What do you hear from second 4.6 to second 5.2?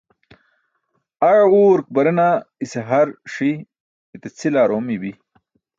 oomiy bi